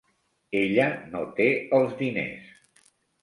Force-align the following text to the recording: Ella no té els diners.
Ella 0.59 0.87
no 1.11 1.21
té 1.39 1.47
els 1.81 1.93
diners. 1.99 2.49